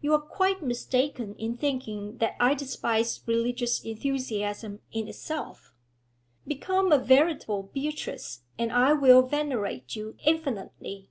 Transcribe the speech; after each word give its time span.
You 0.00 0.14
are 0.14 0.20
quite 0.22 0.62
mistaken 0.62 1.34
in 1.34 1.54
thinking 1.58 2.16
that 2.20 2.36
I 2.40 2.54
despise 2.54 3.20
religious 3.26 3.84
enthusiasm 3.84 4.80
in 4.92 5.08
itself. 5.08 5.74
Become 6.46 6.90
a 6.90 6.96
veritable 6.96 7.64
Beatrice, 7.64 8.44
and 8.58 8.72
I 8.72 8.94
will 8.94 9.20
venerate 9.26 9.94
you 9.94 10.16
infinitely. 10.24 11.10